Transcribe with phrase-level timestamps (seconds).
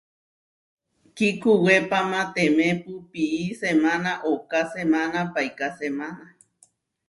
[1.15, 6.27] Kíkuwépamatemepu pií semána ooká semána paiká semána.